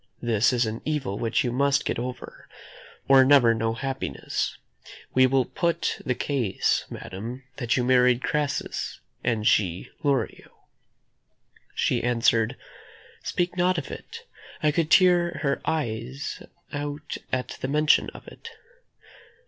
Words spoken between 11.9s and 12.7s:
answered: